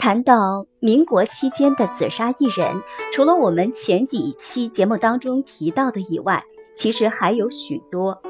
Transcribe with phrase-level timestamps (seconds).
[0.00, 2.82] 谈到民国期间的紫砂艺人，
[3.12, 6.42] 除了我们前几期节目当中提到的以外，
[6.74, 8.22] 其实还有许多。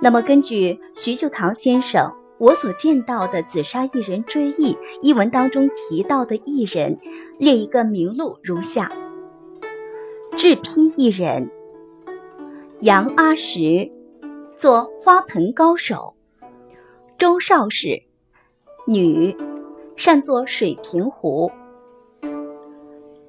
[0.00, 2.06] 那么，根据徐秀堂先生
[2.38, 6.98] 《我所见到的紫砂艺人追忆》一文当中提到的艺人，
[7.38, 8.90] 列一个名录如下：
[10.34, 11.50] 制坯艺人
[12.80, 13.90] 杨阿石，
[14.56, 16.14] 做花盆高手；
[17.18, 18.04] 周少氏，
[18.86, 19.36] 女。
[19.96, 21.52] 善作水平壶，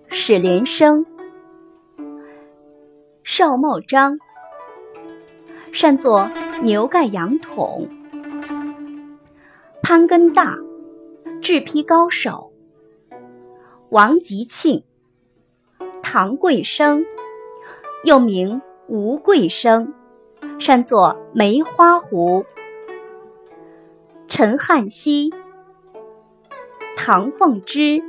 [0.08, 1.06] 史连生；
[3.24, 4.18] 邵茂章
[5.72, 6.30] 善作
[6.64, 7.88] 牛盖羊筒，
[9.82, 10.58] 潘根大
[11.42, 12.52] 制坯高手，
[13.90, 14.84] 王吉庆，
[16.02, 17.06] 唐贵生，
[18.04, 19.94] 又名吴贵生，
[20.58, 22.46] 善作梅花壶，
[24.28, 25.32] 陈汉熙。
[26.96, 28.02] 唐凤芝、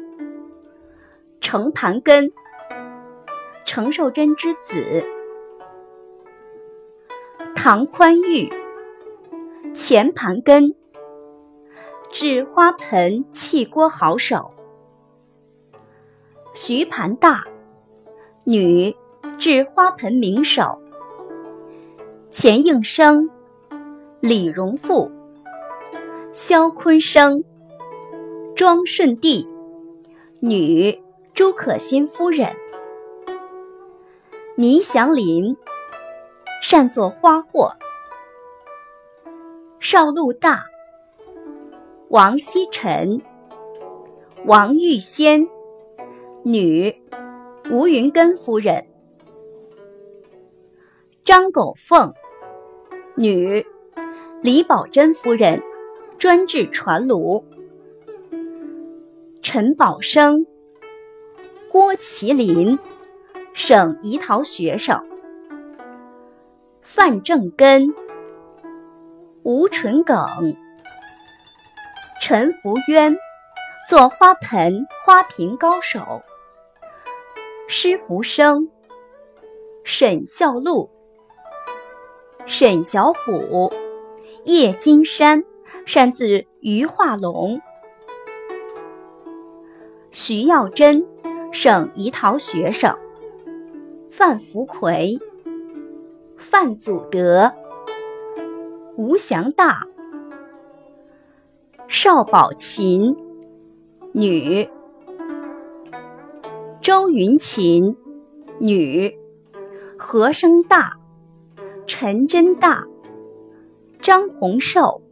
[1.40, 2.30] 程盘根、
[3.64, 5.04] 程寿珍之子；
[7.56, 8.48] 唐宽裕、
[9.74, 10.74] 钱盘根，
[12.10, 14.52] 制花盆器锅好手；
[16.54, 17.44] 徐盘大，
[18.44, 18.94] 女，
[19.38, 20.78] 制花盆名手；
[22.30, 23.28] 钱应生、
[24.20, 25.10] 李荣富、
[26.32, 27.42] 肖坤生。
[28.56, 29.48] 庄顺帝，
[30.38, 31.02] 女
[31.34, 32.54] 朱可心夫人。
[34.56, 35.56] 倪祥林，
[36.62, 37.72] 善作花货。
[39.80, 40.66] 邵禄大，
[42.10, 43.20] 王锡臣，
[44.46, 45.48] 王玉仙，
[46.44, 47.02] 女
[47.72, 48.86] 吴云根夫人。
[51.24, 52.14] 张狗凤，
[53.16, 53.66] 女
[54.42, 55.60] 李宝珍夫人，
[56.20, 57.44] 专制传炉。
[59.44, 60.46] 陈宝生、
[61.70, 62.78] 郭麒麟，
[63.52, 65.04] 省怡陶学生；
[66.80, 67.94] 范正根、
[69.42, 70.56] 吴纯耿、
[72.22, 73.14] 陈福渊，
[73.86, 76.22] 做花盆、花瓶高手；
[77.68, 78.70] 施福生、
[79.84, 80.88] 沈孝禄、
[82.46, 83.70] 沈小虎、
[84.44, 85.44] 叶金山，
[85.84, 87.60] 擅自鱼化龙。
[90.16, 91.04] 徐耀珍，
[91.50, 92.96] 省怡陶学生；
[94.08, 95.18] 范福奎、
[96.36, 97.52] 范祖德、
[98.96, 99.88] 吴祥大、
[101.88, 103.16] 邵宝琴，
[104.12, 104.68] 女；
[106.80, 107.96] 周云琴，
[108.60, 109.16] 女；
[109.98, 110.96] 何生大、
[111.88, 112.86] 陈真大、
[114.00, 115.02] 张洪寿、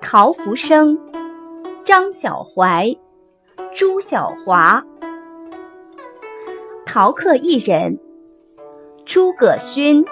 [0.00, 0.98] 陶福生、
[1.84, 2.96] 张小怀。
[3.74, 4.84] 朱小华，
[6.84, 7.98] 陶客一人；
[9.04, 10.04] 诸葛勋、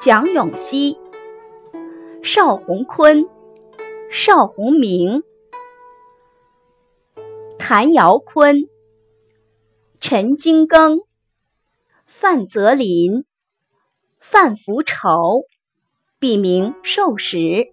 [0.00, 0.98] 蒋永熙、
[2.22, 3.28] 邵宏坤、
[4.10, 5.22] 邵宏明、
[7.58, 8.68] 谭尧坤、
[10.00, 11.04] 陈金庚、
[12.06, 13.24] 范泽林、
[14.18, 15.44] 范福仇，
[16.18, 17.72] 笔名寿石；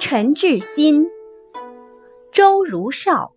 [0.00, 1.06] 陈志新、
[2.32, 3.35] 周如少。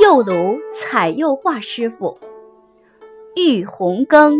[0.00, 2.18] 釉炉彩釉画师傅
[3.36, 4.34] 玉红庚、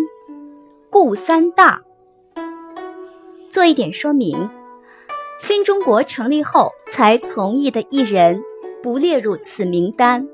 [0.91, 1.81] 顾三大。
[3.51, 4.51] 做一点说明：
[5.39, 8.43] 新中国成立后才从艺的艺人
[8.83, 10.29] 不列入此名单。